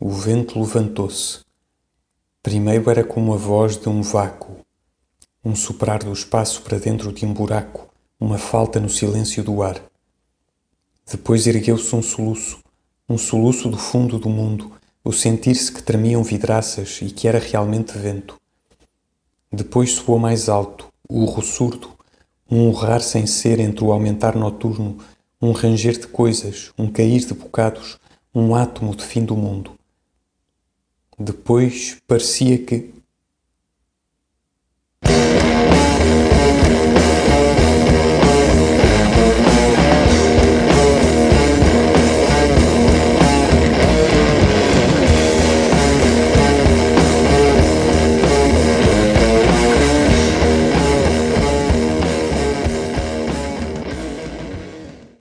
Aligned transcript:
vento 0.00 0.60
levantou-se. 0.60 1.40
Primeiro 2.40 2.88
era 2.88 3.02
como 3.02 3.34
a 3.34 3.36
voz 3.36 3.76
de 3.76 3.88
um 3.88 4.00
vácuo, 4.00 4.58
um 5.44 5.56
soprar 5.56 6.04
do 6.04 6.12
espaço 6.12 6.62
para 6.62 6.78
dentro 6.78 7.12
de 7.12 7.26
um 7.26 7.34
buraco, 7.34 7.88
uma 8.20 8.38
falta 8.38 8.78
no 8.78 8.88
silêncio 8.88 9.42
do 9.42 9.60
ar. 9.60 9.82
Depois 11.10 11.48
ergueu-se 11.48 11.96
um 11.96 12.00
soluço, 12.00 12.60
um 13.08 13.18
soluço 13.18 13.68
do 13.68 13.76
fundo 13.76 14.20
do 14.20 14.28
mundo, 14.28 14.70
o 15.02 15.12
sentir-se 15.12 15.72
que 15.72 15.82
tremiam 15.82 16.22
vidraças 16.22 17.00
e 17.02 17.10
que 17.10 17.26
era 17.26 17.40
realmente 17.40 17.98
vento. 17.98 18.36
Depois 19.50 19.90
soou 19.92 20.18
mais 20.18 20.48
alto, 20.48 20.86
o 21.08 21.22
urro 21.22 21.42
surdo, 21.42 21.90
um 22.48 22.68
urrar 22.68 23.00
sem 23.00 23.26
ser 23.26 23.58
entre 23.58 23.82
o 23.82 23.90
aumentar 23.90 24.36
noturno, 24.36 24.98
um 25.42 25.50
ranger 25.50 25.98
de 25.98 26.06
coisas, 26.06 26.72
um 26.78 26.88
cair 26.88 27.26
de 27.26 27.34
bocados, 27.34 27.98
um 28.32 28.54
átomo 28.54 28.94
de 28.94 29.04
fim 29.04 29.24
do 29.24 29.36
mundo. 29.36 29.77
Depois 31.18 31.96
parecia 32.06 32.58
que 32.58 32.90